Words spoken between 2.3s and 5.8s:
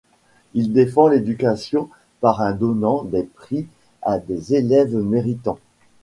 un donnant des prix à des élèves méritant.